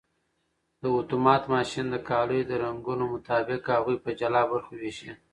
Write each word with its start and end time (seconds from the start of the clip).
دا 0.81 0.87
اتومات 1.01 1.43
ماشین 1.53 1.85
د 1.91 1.95
کالیو 2.09 2.47
د 2.49 2.51
رنګونو 2.63 3.03
مطابق 3.13 3.61
هغوی 3.75 3.97
په 4.03 4.09
جلا 4.19 4.41
برخو 4.51 4.73
ویشي. 4.81 5.11